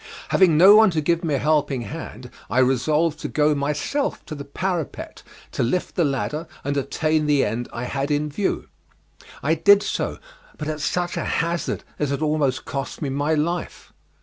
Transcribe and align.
Having 0.29 0.57
no 0.57 0.75
one 0.75 0.89
to 0.89 0.99
give 0.99 1.23
me 1.23 1.35
a 1.35 1.37
helping 1.37 1.83
hand, 1.83 2.31
I 2.49 2.57
resolved 2.57 3.19
to 3.19 3.27
go 3.27 3.53
myself 3.53 4.25
to 4.25 4.33
the 4.33 4.43
parapet 4.43 5.21
to 5.51 5.61
lift 5.61 5.93
the 5.93 6.03
ladder 6.03 6.47
and 6.63 6.75
attain 6.75 7.27
the 7.27 7.45
end 7.45 7.69
I 7.71 7.83
had 7.83 8.09
in 8.09 8.27
view. 8.31 8.67
I 9.43 9.53
did 9.53 9.83
so, 9.83 10.17
but 10.57 10.67
at 10.67 10.81
such 10.81 11.17
a 11.17 11.23
hazard 11.25 11.83
as 11.99 12.09
had 12.09 12.23
almost 12.23 12.65
cost 12.65 12.99
me 13.03 13.09
my 13.09 13.35
life. 13.35 13.93